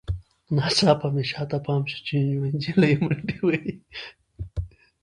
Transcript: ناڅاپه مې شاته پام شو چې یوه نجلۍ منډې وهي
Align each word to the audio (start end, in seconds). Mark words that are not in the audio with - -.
ناڅاپه 0.55 1.07
مې 1.13 1.23
شاته 1.31 1.57
پام 1.65 1.81
شو 1.91 1.99
چې 2.07 2.15
یوه 2.33 2.47
نجلۍ 2.55 2.93
منډې 3.03 3.37
وهي 3.45 3.73